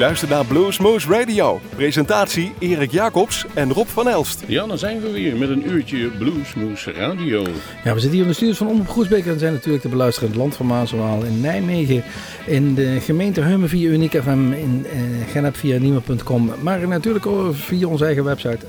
[0.00, 1.60] luistert naar Bluesmoose Radio.
[1.76, 4.42] Presentatie Erik Jacobs en Rob van Elst.
[4.46, 7.42] Ja, dan zijn we weer met een uurtje Bluesmoose Radio.
[7.84, 10.28] Ja, we zitten hier in de studios van Omroep Groesbeek en zijn natuurlijk te beluisteren
[10.28, 12.04] in het land van Maaswaal in Nijmegen.
[12.46, 16.52] In de gemeente Heumen via Uniek FM, in uh, Genep via Nieuwe.com.
[16.60, 18.66] Maar natuurlijk ook via onze eigen website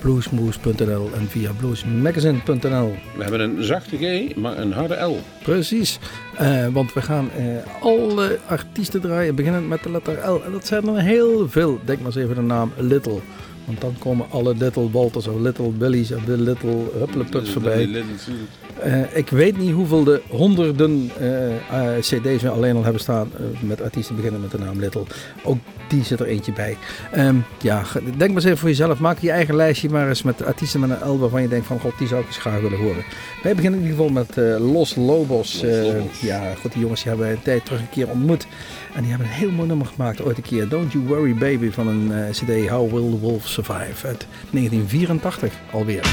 [0.00, 2.94] www.bluesmoose.nl en via bluesmagazine.nl.
[3.16, 5.20] We hebben een zachte G, maar een harde L.
[5.42, 5.98] Precies,
[6.40, 10.42] uh, want we gaan uh, alle artiesten draaien, beginnend met de letter L.
[10.44, 11.80] En dat zijn er heel veel.
[11.84, 13.20] Denk maar eens even de naam Little.
[13.70, 18.04] Want dan komen alle Little Walters of Little Billies of de Little Huppleputs voorbij.
[18.86, 23.32] Uh, ik weet niet hoeveel de honderden uh, uh, cd's we alleen al hebben staan
[23.60, 25.02] met artiesten beginnen met de naam Little.
[25.42, 26.76] Ook die zit er eentje bij.
[27.16, 28.98] Um, ja, denk maar eens even voor jezelf.
[28.98, 31.80] Maak je eigen lijstje maar eens met artiesten met een L waarvan je denkt van
[31.80, 33.04] god, die zou ik eens graag willen horen.
[33.42, 35.62] Wij beginnen in ieder geval met Los Lobos.
[35.62, 36.20] Los Lobos.
[36.20, 38.46] ja, goed, die jongens die hebben we een tijd terug een keer ontmoet.
[38.94, 40.68] En die hebben een heel mooi nummer gemaakt ooit een keer.
[40.68, 46.08] Don't You Worry Baby van een cd How Will the Wolf Survive uit 1984 alweer.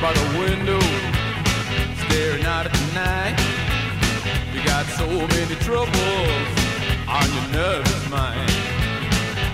[0.00, 0.80] by the window,
[2.06, 3.36] staring out at the night.
[4.54, 6.48] You got so many troubles
[7.06, 8.50] on your nervous mind.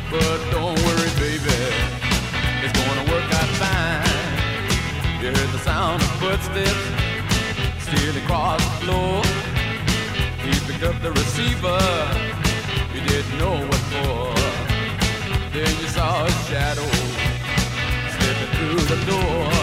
[0.09, 0.76] But don't
[6.37, 9.23] footsteps stealing across the floor.
[10.45, 11.79] He picked up the receiver,
[12.95, 14.35] you didn't know what for.
[15.53, 16.91] Then you saw a shadow
[18.13, 19.56] slipping through the door.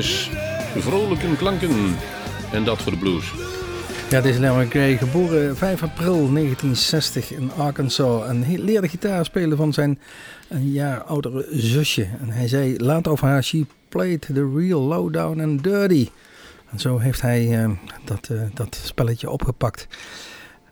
[0.00, 1.96] Vrolijke klanken.
[2.52, 3.32] En dat voor de blues.
[4.10, 8.26] Ja, deze Larry McGray, geboren 5 april 1960 in Arkansas.
[8.26, 9.98] En leerde gitaar spelen van zijn
[10.48, 12.08] een jaar oudere zusje.
[12.20, 16.08] En hij zei later over haar, she played the real lowdown and dirty.
[16.70, 17.70] En zo heeft hij eh,
[18.04, 19.86] dat, eh, dat spelletje opgepakt.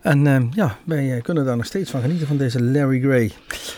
[0.01, 3.31] En eh, ja, wij eh, kunnen daar nog steeds van genieten van deze Larry Gray.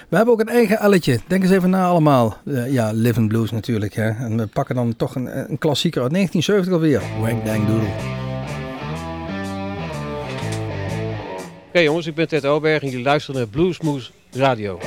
[0.08, 1.20] We hebben ook een eigen elletje.
[1.26, 2.36] Denk eens even na allemaal.
[2.46, 3.94] Eh, ja, Living Blues natuurlijk.
[3.94, 4.08] Hè.
[4.08, 7.20] En we pakken dan toch een, een klassieker uit 1970 alweer.
[7.20, 8.20] Wank Dang Doodle.
[11.68, 14.78] Oké jongens, ik ben Ted Oberg en jullie luisteren naar Bluesmoose Radio.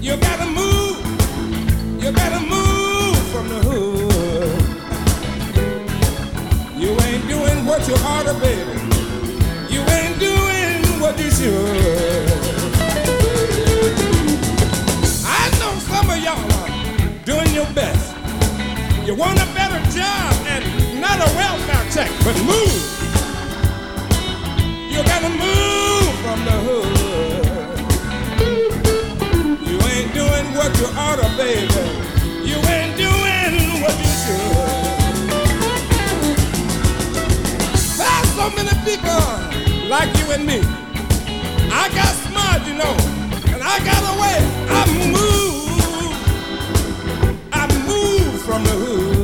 [0.00, 0.96] You gotta move.
[2.02, 4.62] You gotta move from the hood.
[6.80, 8.80] You ain't doing what you ought to, baby.
[9.68, 12.30] You ain't doing what you should.
[15.26, 16.70] I know some of y'all are
[17.26, 18.16] doing your best.
[19.06, 20.64] You want a better job and
[20.98, 22.72] not a welfare check, but move.
[24.90, 26.99] You gotta move from the hood.
[30.80, 31.84] You ought to, baby.
[32.48, 35.28] You ain't doing what you should.
[37.98, 39.22] There's so many people
[39.90, 40.60] like you and me.
[41.70, 42.96] I got smart, you know,
[43.52, 44.38] and I got away.
[44.70, 44.82] I
[45.12, 46.16] moved.
[47.52, 49.19] I moved from the hood.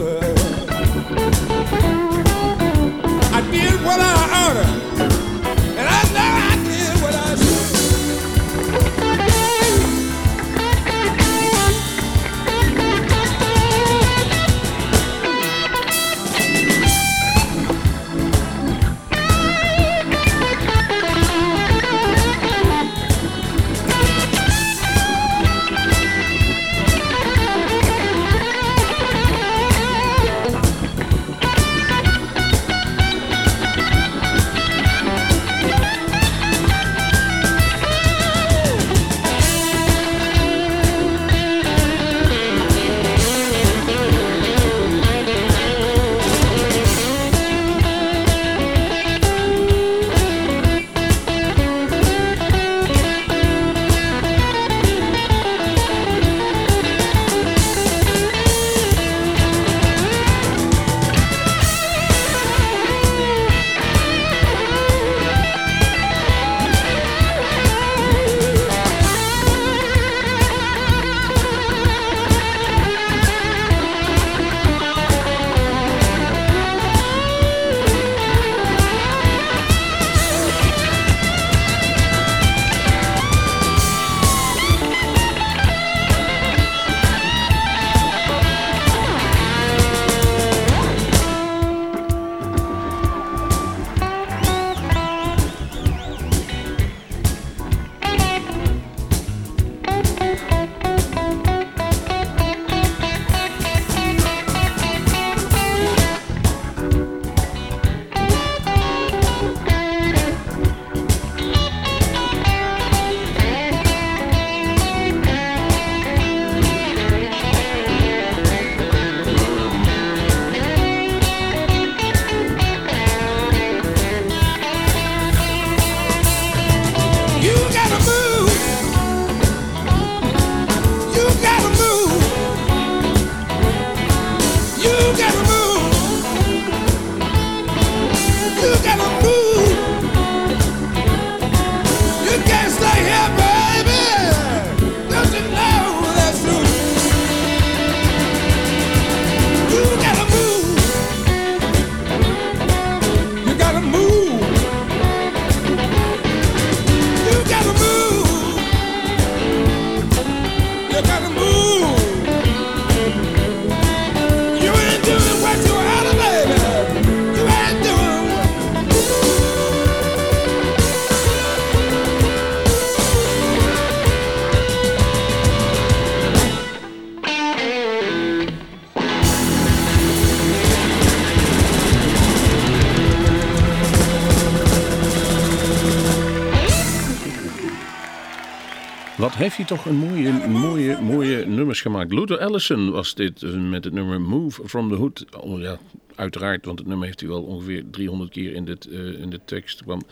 [189.37, 192.13] Heeft hij toch een mooie, mooie, mooie nummers gemaakt.
[192.13, 195.25] Luther Allison was dit eh, met het nummer Move from the Hood.
[195.41, 195.79] Oh, ja,
[196.15, 199.41] uiteraard, want het nummer heeft hij wel ongeveer 300 keer in, dit, eh, in de
[199.45, 200.03] tekst kwam.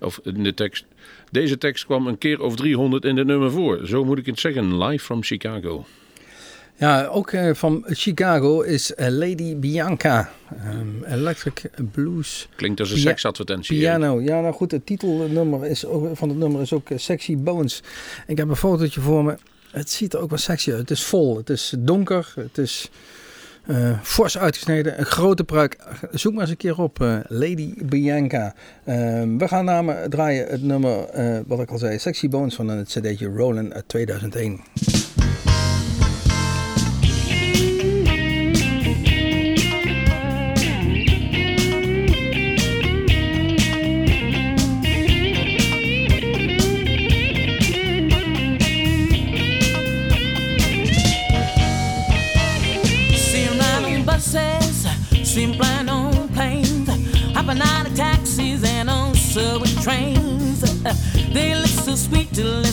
[0.00, 0.84] Of in de tekst.
[1.30, 3.86] Deze tekst kwam een keer of 300 in dit nummer voor.
[3.86, 4.84] Zo moet ik het zeggen.
[4.84, 5.86] Live from Chicago.
[6.78, 10.30] Ja, ook eh, van Chicago is eh, Lady Bianca.
[10.64, 13.78] ehm, electric Blues Klinkt als een seksadvertentie.
[13.78, 14.20] Piano.
[14.20, 17.82] Ja, nou goed, het titelnummer is ook, van het nummer is ook eh, Sexy Bones.
[18.26, 19.36] Ik heb een fotootje voor me.
[19.70, 20.78] Het ziet er ook wel sexy uit.
[20.80, 21.36] Het is vol.
[21.36, 22.32] Het is donker.
[22.36, 22.90] Het is
[23.66, 24.98] eh, fors uitgesneden.
[24.98, 25.76] Een grote pruik.
[26.10, 27.00] Zoek maar eens een keer op.
[27.00, 28.54] eh, Lady Bianca.
[28.84, 32.68] Ehm, we gaan namen draaien het nummer, eh, wat ik al zei, Sexy Bones van
[32.68, 34.60] het cd'tje Roland uit 2001.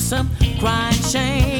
[0.05, 1.54] some crying shame.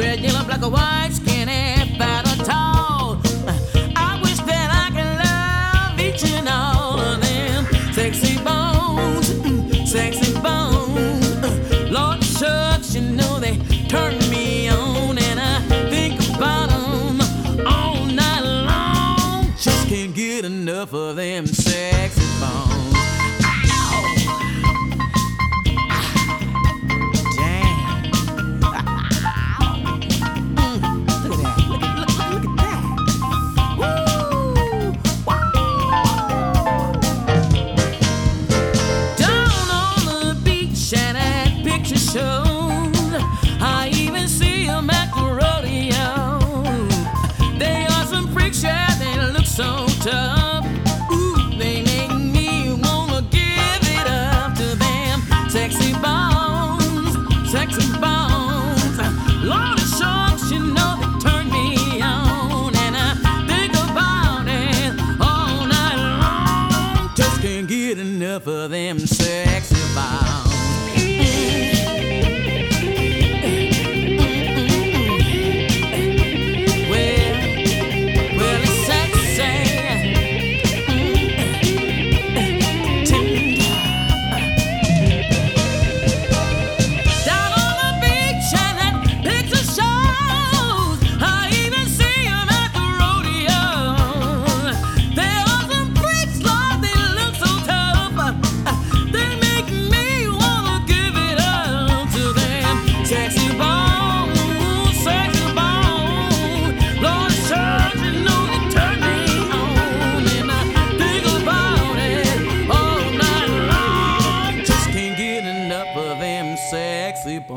[0.00, 1.29] Red, yellow, black, or white.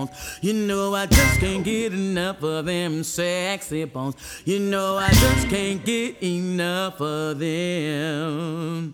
[0.05, 0.39] bones.
[0.41, 4.15] You know I just can't get enough of them sexy bones.
[4.45, 8.93] You know I just can't get enough of them.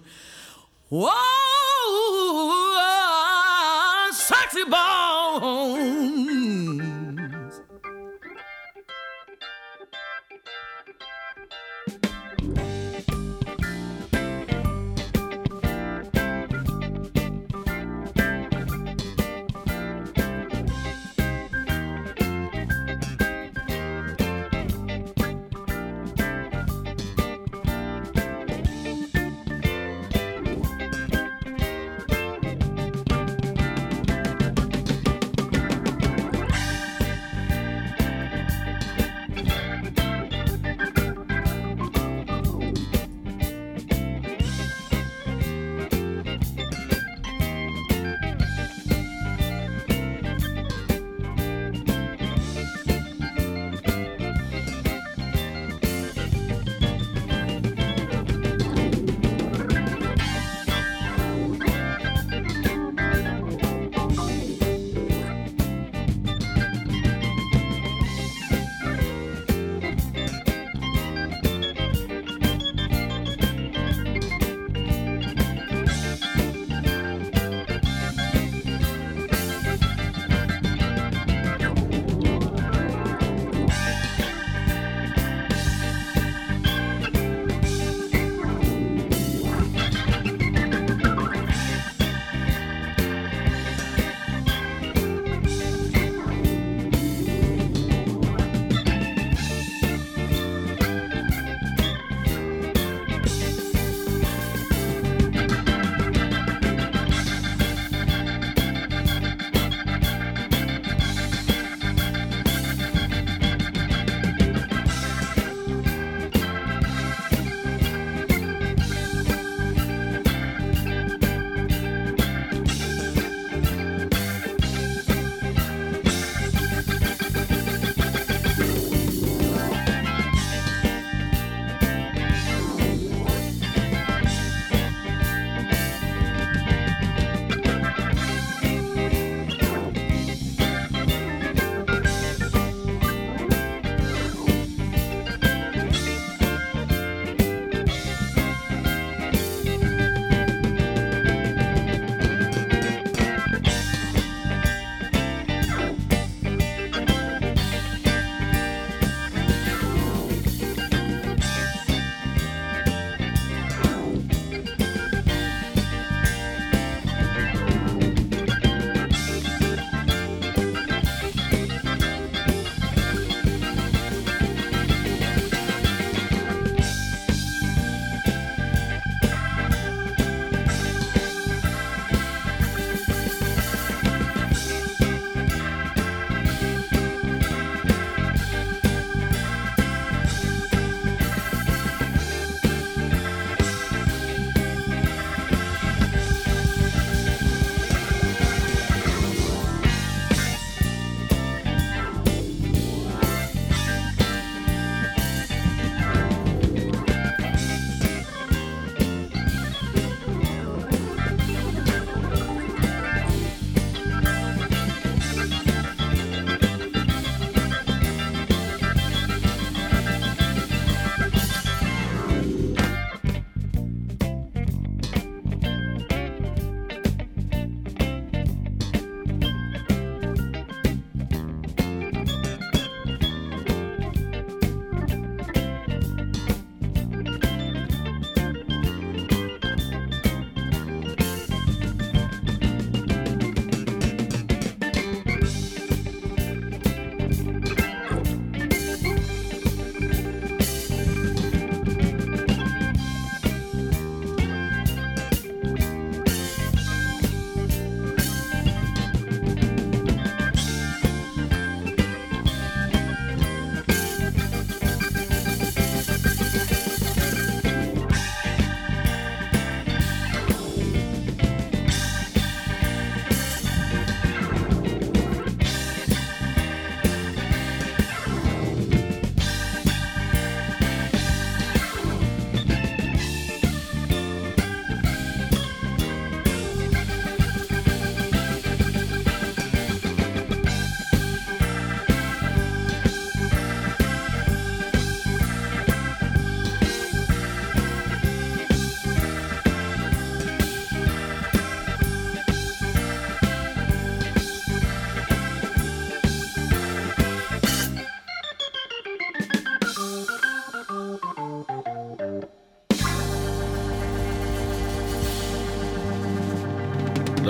[0.89, 1.09] Whoa,
[2.71, 5.99] oh, sexy bones.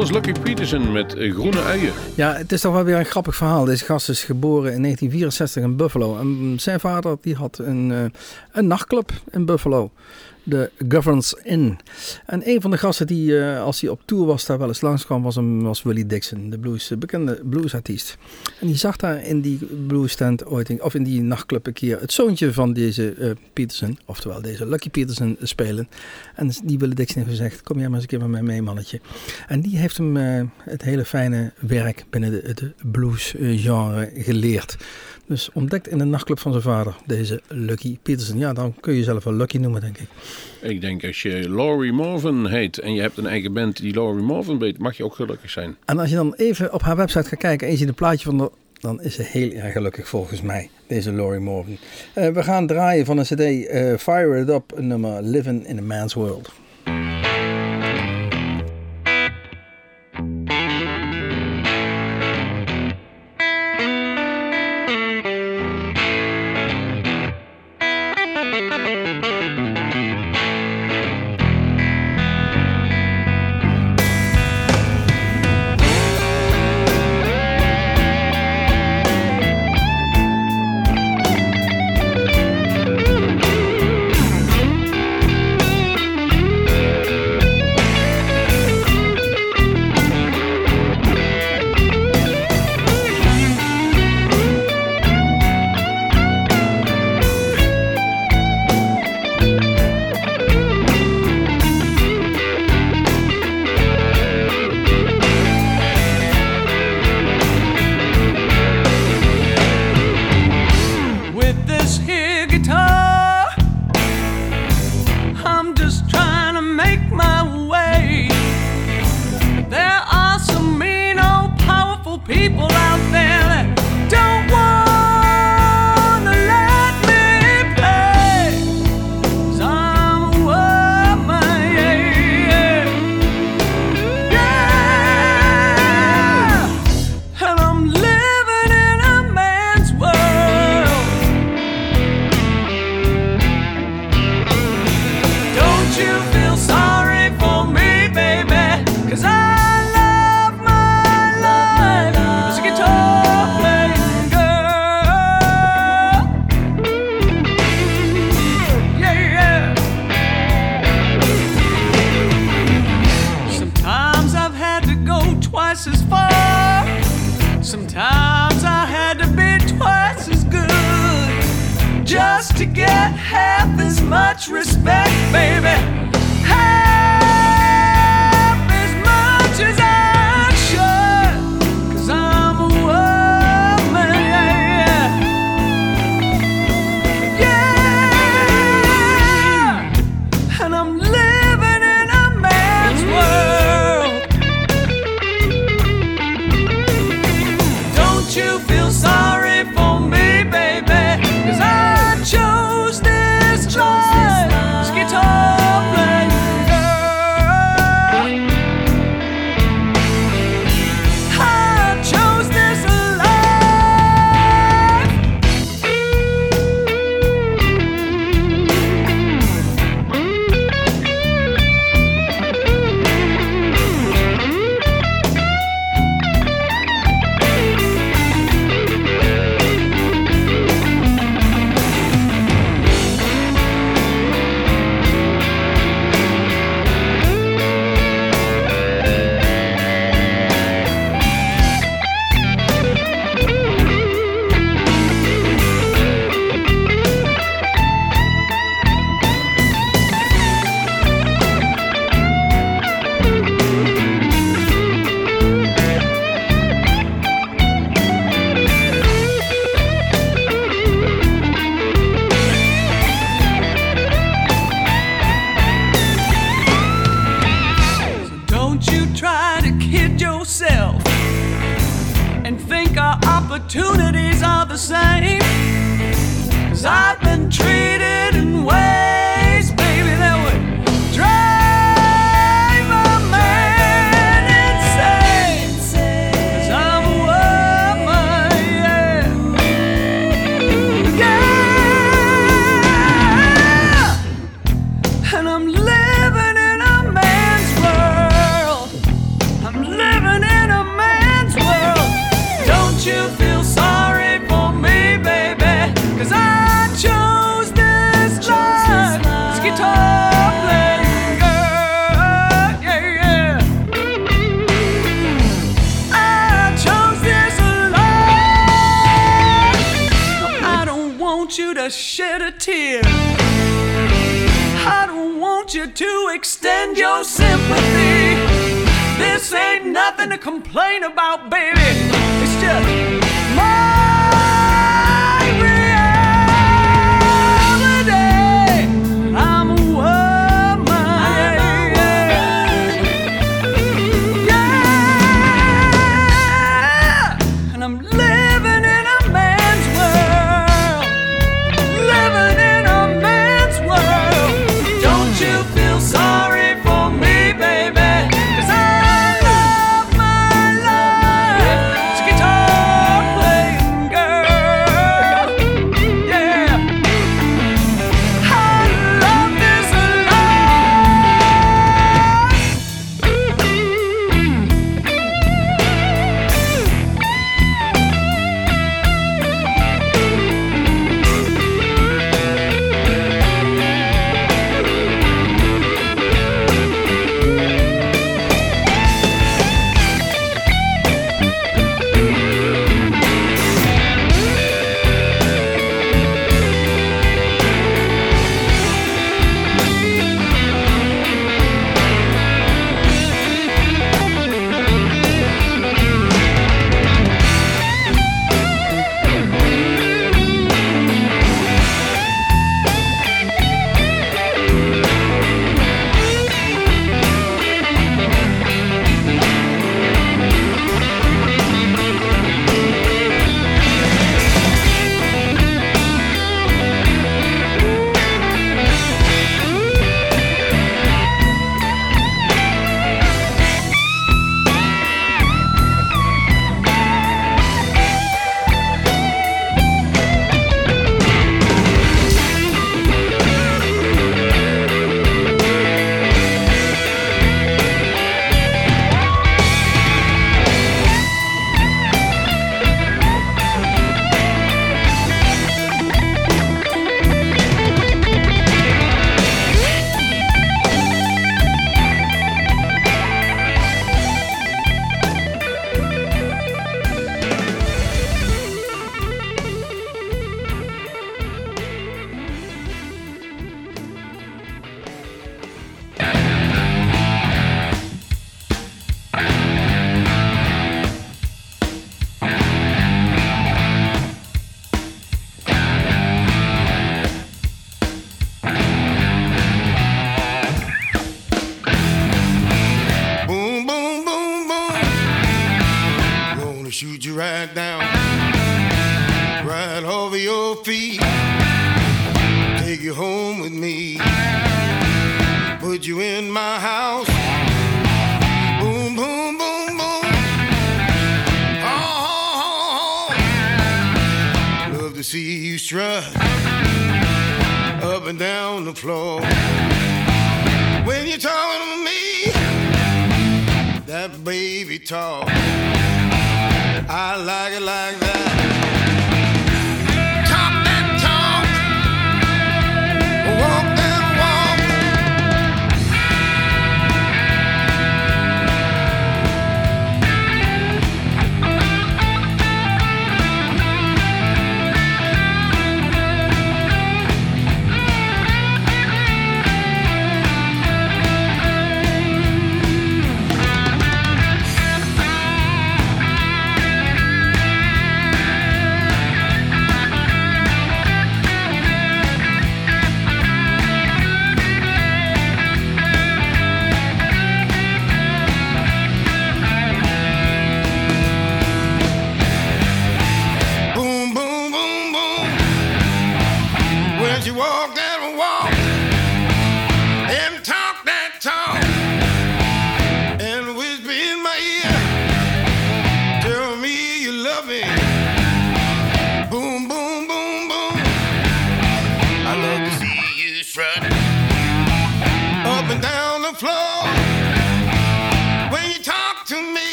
[0.00, 1.92] Was Lucky Peterson met eh, groene uien.
[2.14, 3.64] Ja, het is toch wel weer een grappig verhaal.
[3.64, 6.18] Deze gast is geboren in 1964 in Buffalo.
[6.18, 8.20] En zijn vader die had een, eh,
[8.52, 9.90] een nachtclub in Buffalo.
[10.42, 11.78] De Governs Inn.
[12.26, 14.80] En een van de gasten die, eh, als hij op tour was, daar wel eens
[14.80, 18.16] langskwam, was, hem, was Willie Dixon, de blues, de bekende bluesartiest.
[18.60, 22.00] En die zag daar in die bluesstand ooit, in- of in die nachtclub een keer,
[22.00, 25.88] het zoontje van deze eh, Peterson, oftewel deze Lucky Peterson, spelen.
[26.34, 28.62] En die Willie Dixon heeft gezegd, kom jij maar eens een keer met mij mee,
[28.62, 29.00] mannetje.
[29.48, 34.76] En die heeft hem eh, het hele fijne werk binnen het blues eh, genre geleerd.
[35.30, 38.38] Dus ontdekt in de nachtclub van zijn vader, deze Lucky Peterson.
[38.38, 40.08] Ja, dan kun je jezelf wel Lucky noemen, denk ik.
[40.60, 44.24] Ik denk als je Laurie Morvan heet en je hebt een eigen band die Laurie
[44.24, 45.76] Morvan heet, mag je ook gelukkig zijn.
[45.84, 48.24] En als je dan even op haar website gaat kijken en je ziet een plaatje
[48.24, 51.76] van de, dan is ze heel erg gelukkig volgens mij, deze Laurie Morgan.
[52.12, 55.82] Eh, we gaan draaien van een cd eh, Fire It Up, nummer Living in a
[55.82, 56.52] Man's World.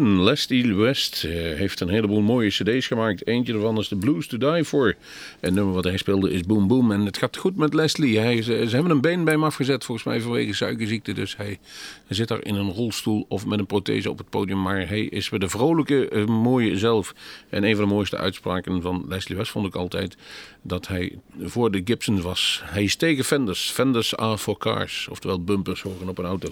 [0.00, 3.26] Leslie West eh, heeft een heleboel mooie cd's gemaakt.
[3.26, 4.96] Eentje daarvan is The Blues to Die For.
[5.40, 6.92] En nummer wat hij speelde is Boom Boom.
[6.92, 8.18] En het gaat goed met Leslie.
[8.18, 11.12] Hij, ze, ze hebben een been bij hem afgezet, volgens mij vanwege suikerziekte.
[11.12, 11.58] Dus hij,
[12.06, 14.62] hij zit daar in een rolstoel of met een prothese op het podium.
[14.62, 17.14] Maar hij is weer de vrolijke, eh, mooie zelf.
[17.48, 20.16] En een van de mooiste uitspraken van Leslie West vond ik altijd
[20.62, 22.62] dat hij voor de Gibson was.
[22.64, 23.70] Hij is tegen Fenders.
[23.70, 25.08] Fenders are for cars.
[25.10, 26.48] Oftewel bumpers horen op een auto.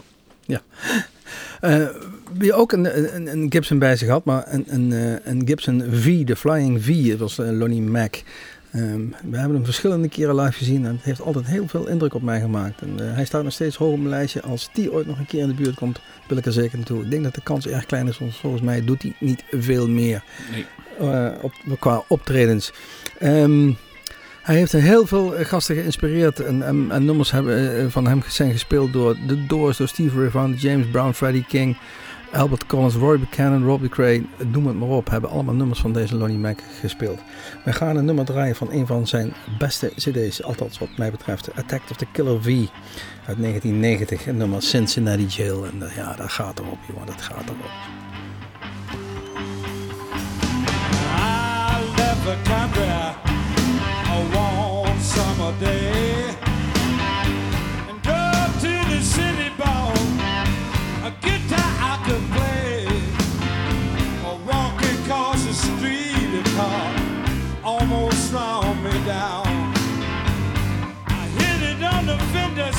[0.51, 0.62] Ja.
[1.61, 1.86] Eh,
[2.38, 5.84] wie ook een, een, een Gibson bij zich had, maar een, een, eh, een Gibson
[5.90, 8.14] V, de Flying V, dat was eh, Lonnie Mac.
[8.72, 12.14] Ehm, we hebben hem verschillende keren live gezien en het heeft altijd heel veel indruk
[12.14, 12.80] op mij gemaakt.
[12.80, 14.42] En, hij staat nog steeds hoog op mijn lijstje.
[14.42, 17.03] Als die ooit nog een keer in de buurt komt, wil ik er zeker naartoe.
[17.03, 19.88] Ik denk dat de kans erg klein is, want volgens mij doet hij niet veel
[19.88, 21.32] meer Nee.
[21.42, 22.72] op, qua optredens.
[23.18, 23.72] Ehm,
[24.43, 28.22] hij heeft heel veel eh, gasten geïnspireerd en, en, en nummers hebben, eh, van hem
[28.28, 31.76] zijn gespeeld door The Doors, door Steve Ray Vaughan, James Brown, Freddie King,
[32.32, 36.16] Albert Collins, Roy Buchanan, Robbie Cray, noem het maar op, hebben allemaal nummers van deze
[36.16, 37.20] Lonnie Mac gespeeld.
[37.64, 41.55] We gaan een nummer draaien van een van zijn beste cd's, althans wat mij betreft,
[41.55, 42.47] Attack of the Killer V
[43.26, 45.66] uit 1990, een nummer Cincinnati Jail.
[45.66, 47.70] En eh, ja, dat gaat erop, jongen, dat gaat erop.
[52.36, 52.59] I
[57.88, 59.92] and drove to the city ball.
[61.05, 61.98] A guitar
[62.34, 62.86] play,
[65.46, 66.94] the street, car
[67.64, 69.46] almost slowed me down.
[71.07, 72.72] I hit it on the fender,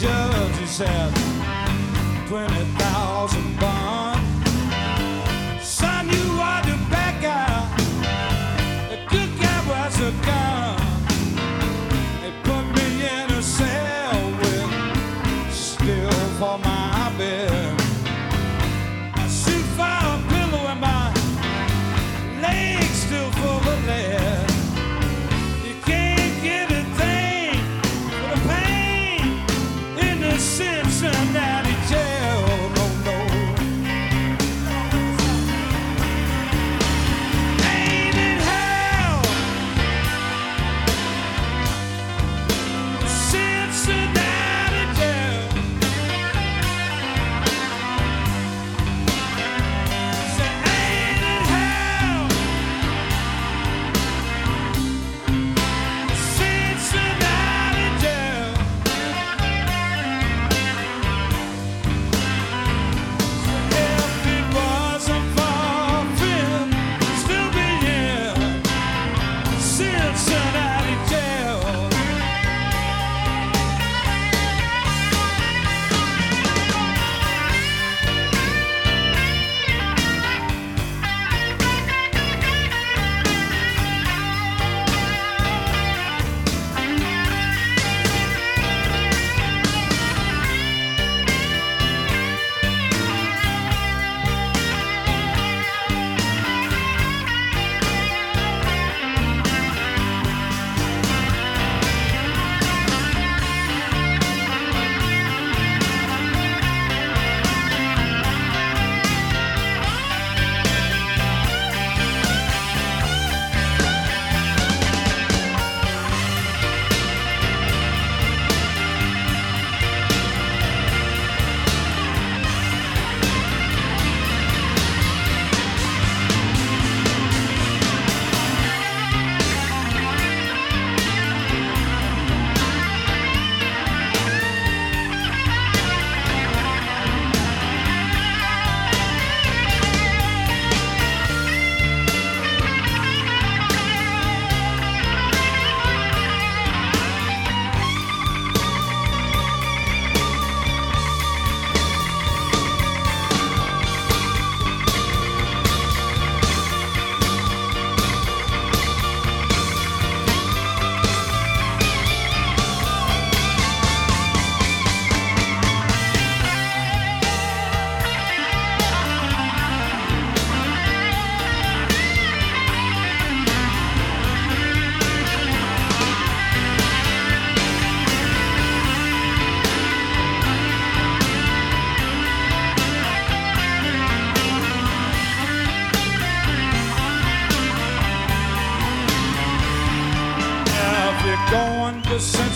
[0.00, 1.12] judge, he said,
[2.28, 4.17] 20,000 bond.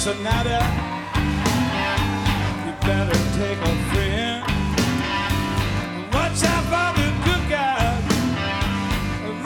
[0.03, 0.51] Cincinnati.
[2.67, 4.43] You better take a friend.
[6.13, 8.03] Watch out for the good guys.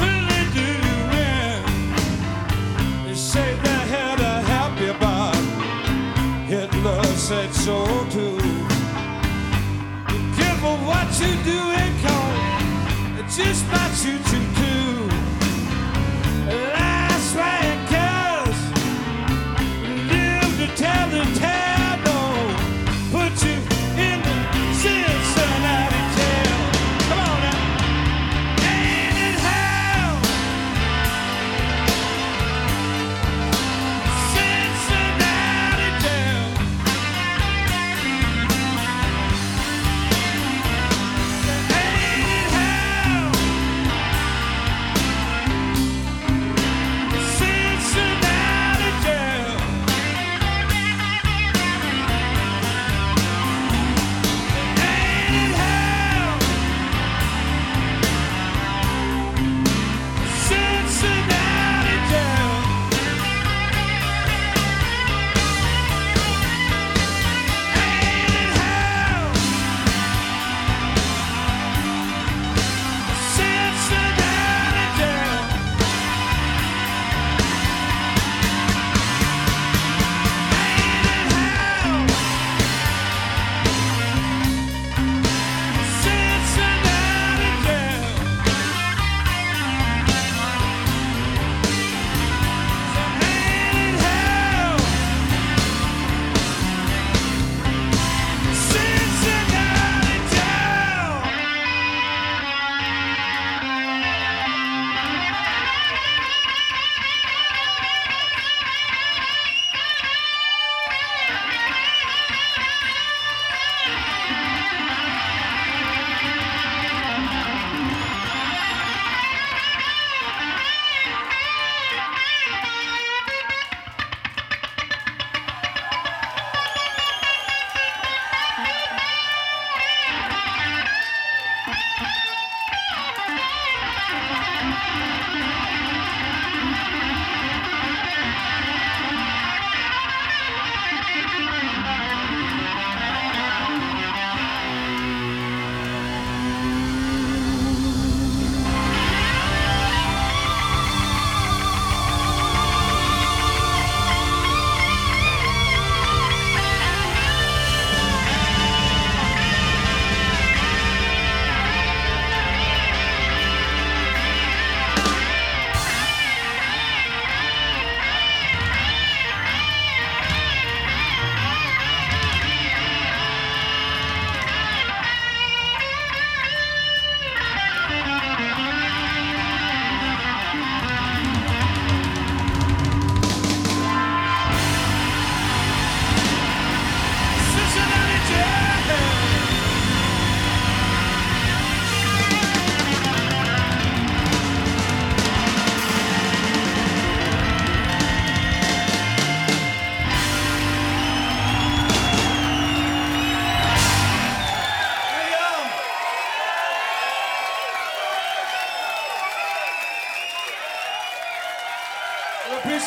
[0.01, 0.99] Really do you
[1.29, 1.61] in.
[3.05, 3.55] They say
[3.93, 5.37] here to help you, but
[6.49, 8.39] Hitler said so too.
[10.09, 12.33] Be careful what you do and call
[13.21, 14.46] it just might shoot you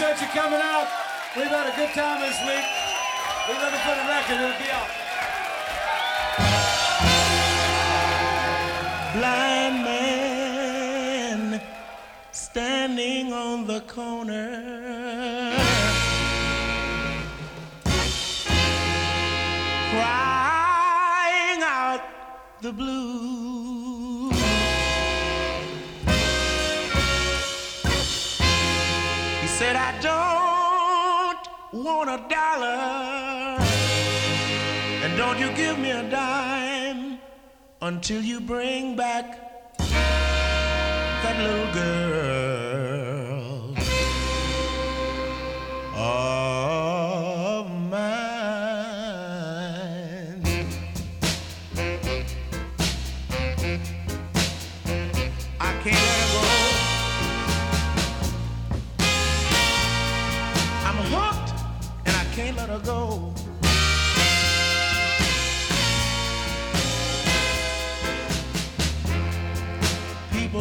[0.09, 0.87] Appreciate you coming out.
[1.37, 2.65] We've had a good time this week.
[3.47, 4.41] We're looking for the record.
[4.41, 4.89] It'll be out.
[9.13, 11.61] blind man
[12.31, 15.53] standing on the corner
[19.91, 22.01] crying out
[22.61, 23.38] the blues
[31.99, 33.59] want a dollar.
[35.03, 37.19] And don't you give me a dime
[37.81, 39.25] until you bring back
[41.23, 43.18] that little girl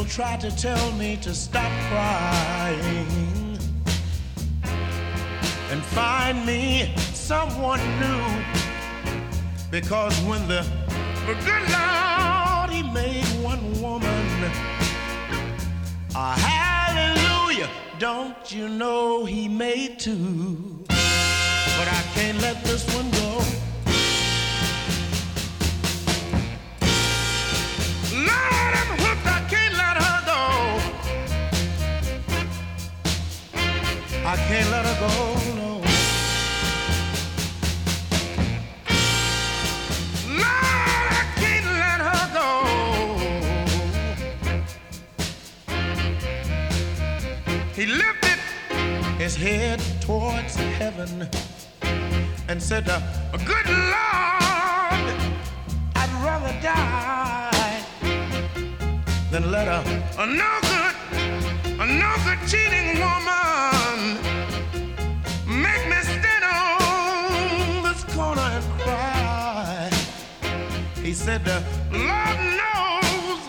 [0.08, 3.58] try to tell me to stop crying.
[5.70, 8.44] and find me someone new.
[9.70, 10.64] Because when the,
[11.26, 14.50] good Lord, He made one woman,
[16.14, 20.84] a hallelujah, don't you know He made two?
[20.88, 23.44] But I can't let this one go.
[28.14, 29.26] Lord, I'm hooked,
[34.30, 35.08] I can't let her go,
[35.56, 35.70] no.
[40.42, 42.48] Lord, I can't let her go.
[47.74, 48.38] He lifted
[49.16, 51.26] his head towards heaven
[52.48, 53.00] and said, uh,
[53.46, 55.06] Good Lord,
[55.96, 57.82] I'd rather die
[59.30, 59.80] than let a,
[60.18, 60.96] a no good,
[61.80, 63.57] a no good cheating woman
[65.46, 69.90] make me stand on this corner and cry.
[71.02, 71.46] He said,
[71.90, 73.40] Lord knows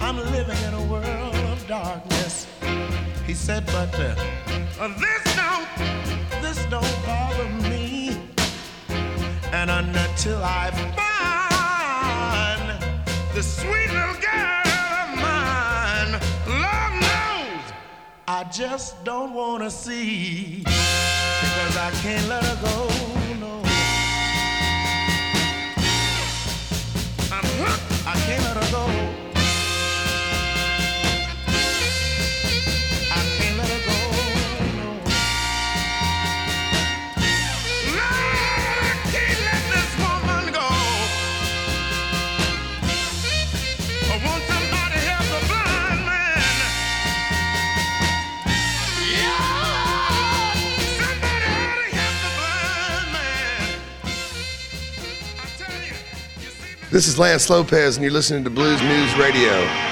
[0.00, 2.46] I'm living in a world of darkness.
[3.26, 4.14] He said, but uh,
[4.98, 5.68] this don't,
[6.42, 8.20] this don't bother me.
[9.52, 12.66] And until I find
[13.34, 13.90] the sweet
[18.34, 22.88] I just don't wanna see because I can't let her go.
[23.38, 23.60] No,
[27.30, 28.06] I'm hooked.
[28.06, 29.21] I can't let her go.
[56.92, 59.91] This is Lance Lopez, and you're listening to Blues News Radio.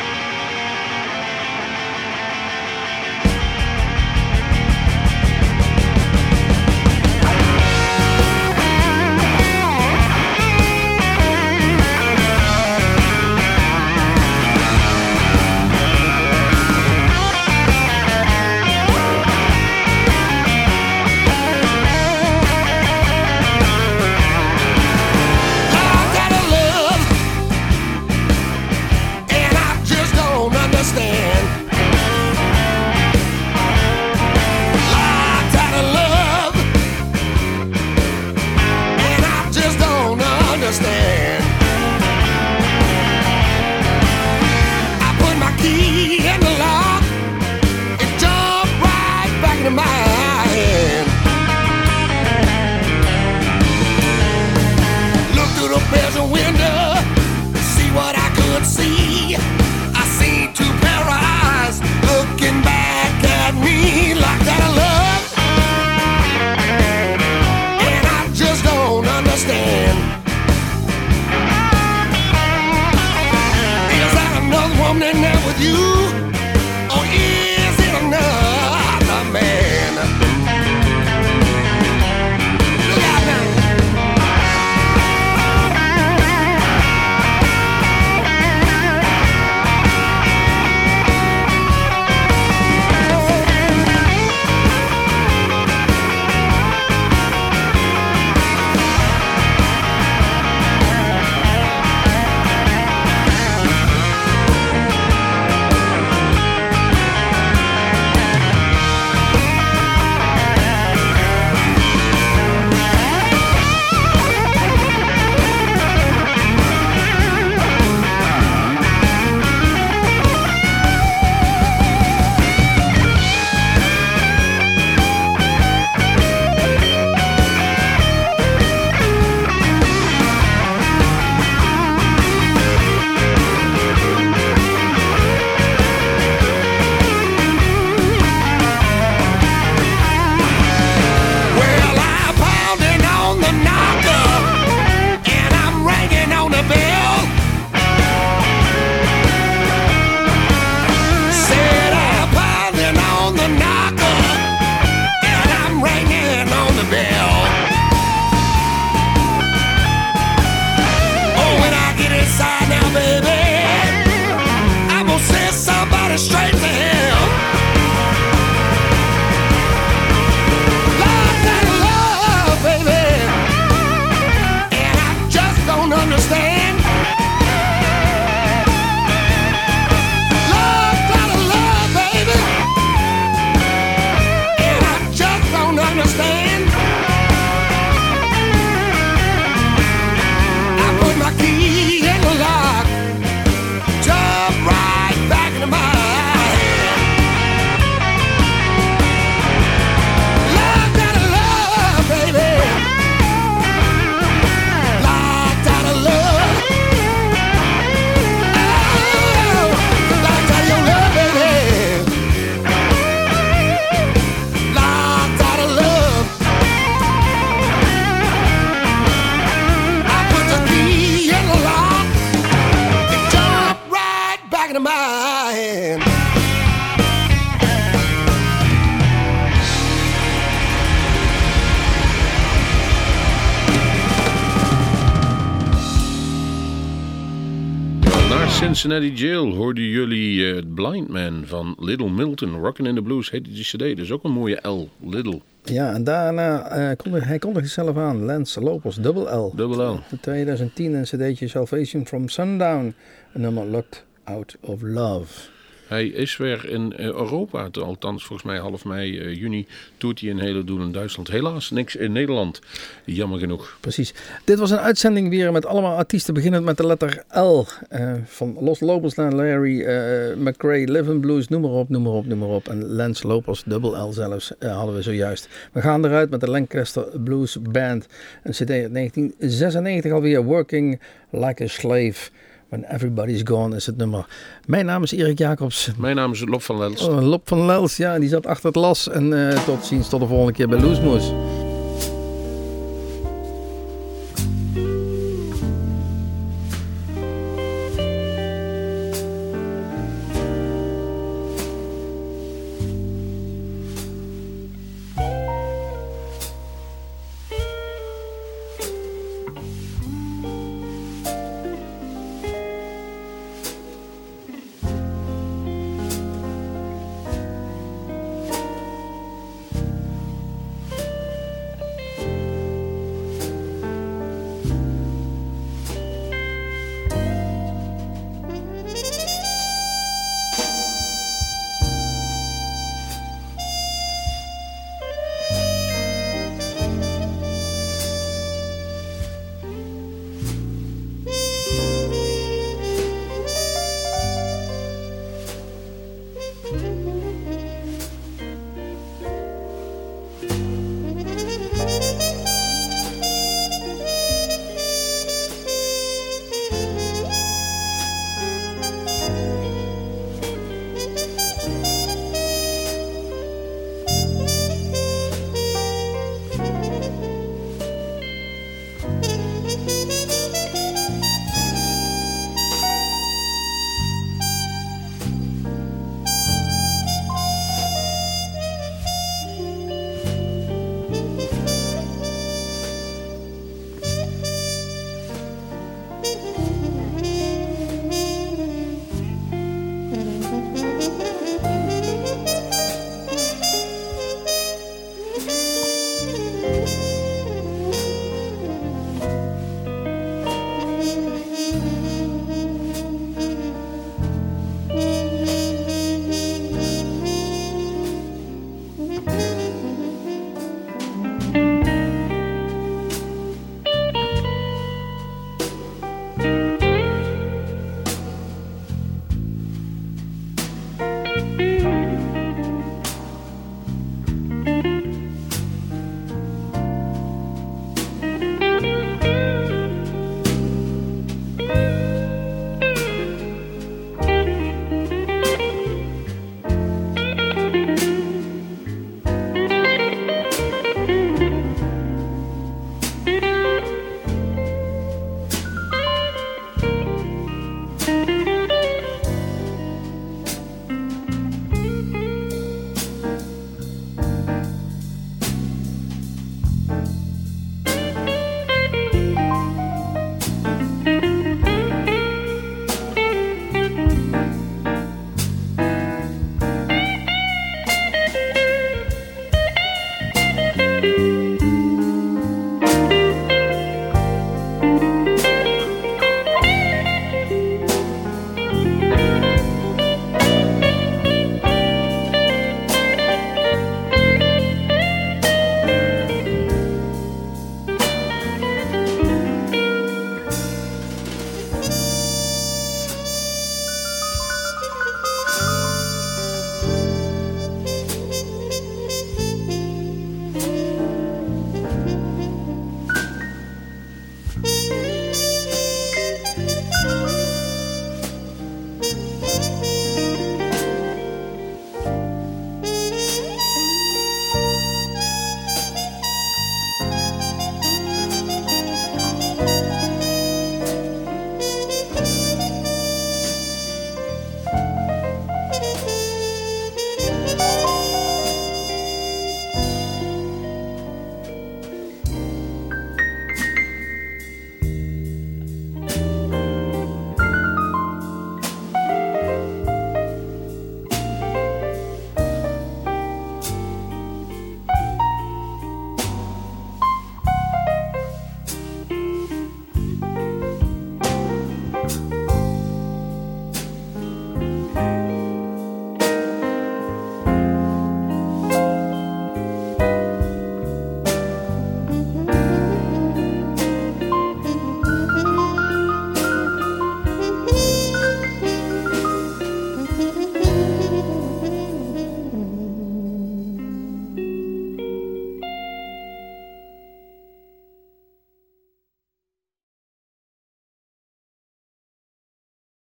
[238.81, 242.55] Cincinnati Jail hoorden jullie eh, Blind Man van Little Milton.
[242.55, 243.97] Rockin' in the Blues heette die cd.
[243.97, 244.89] Dus ook een mooie L.
[245.01, 245.41] Little.
[245.65, 248.25] Ja, en daarna eh kondigde hij kondigde zichzelf aan.
[248.25, 249.53] Lance Lopez, Double L.
[249.57, 250.01] Double L.
[250.11, 252.95] In 2010 een cd'tje Salvation from Sundown.
[253.33, 255.60] Een nummer Locked Out of Love.
[255.91, 259.67] Hij is weer in eh, Europa, althans volgens mij half mei, eh, juni,
[259.97, 261.29] toert hij een hele doen in Duitsland.
[261.29, 262.61] Helaas niks in Nederland,
[263.05, 263.79] jammer genoeg.
[263.81, 264.15] Precies.
[264.45, 267.65] Dit was een uitzending weer met allemaal artiesten beginnend met de letter L.
[267.89, 272.13] Eh, van Los Lopez naar Larry eh McRae, Living Blues, noem maar op, noem maar
[272.13, 272.69] op, noem maar op.
[272.69, 275.49] En Lance Lopez, dubbel L zelfs, hadden we zojuist.
[275.73, 278.07] We gaan eruit met de Lancaster Blues Band.
[278.43, 282.31] Een cd uit 1996 alweer, Working Like a Slave.
[282.71, 284.27] When Everybody's Gone is het nummer.
[284.67, 285.91] Mijn naam is Erik Jacobs.
[285.97, 287.09] Mijn naam is Lop van Lels.
[287.09, 289.09] Oh, Lop van Lels, ja, die zat achter het las.
[289.09, 291.33] En eh, tot ziens, tot de volgende keer bij Loesmoes.